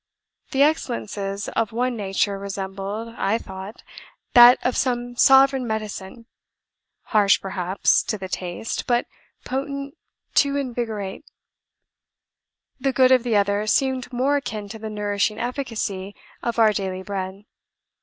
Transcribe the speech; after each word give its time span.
The 0.49 0.63
excellences 0.63 1.47
of 1.49 1.71
one 1.71 1.95
nature 1.95 2.39
resembled 2.39 3.13
(I 3.19 3.37
thought) 3.37 3.83
that 4.33 4.57
of 4.63 4.75
some 4.75 5.15
sovereign 5.15 5.67
medicine 5.67 6.25
harsh, 7.03 7.39
perhaps, 7.39 8.01
to 8.05 8.17
the 8.17 8.27
taste, 8.27 8.87
but 8.87 9.05
potent 9.45 9.93
to 10.41 10.55
invigorate; 10.55 11.25
the 12.79 12.91
good 12.91 13.11
of 13.11 13.21
the 13.21 13.35
other 13.35 13.67
seemed 13.67 14.11
more 14.11 14.37
akin 14.37 14.67
to 14.69 14.79
the 14.79 14.89
nourishing 14.89 15.37
efficacy 15.37 16.15
of 16.41 16.57
our 16.57 16.73
daily 16.73 17.03
bread. 17.03 17.43